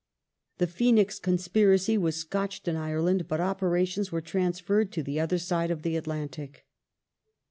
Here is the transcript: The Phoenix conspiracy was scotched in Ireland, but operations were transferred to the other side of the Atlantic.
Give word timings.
The 0.57 0.65
Phoenix 0.65 1.19
conspiracy 1.19 1.95
was 1.95 2.15
scotched 2.15 2.67
in 2.67 2.75
Ireland, 2.75 3.27
but 3.27 3.39
operations 3.39 4.11
were 4.11 4.19
transferred 4.19 4.91
to 4.93 5.03
the 5.03 5.19
other 5.19 5.37
side 5.37 5.69
of 5.69 5.83
the 5.83 5.95
Atlantic. 5.95 6.65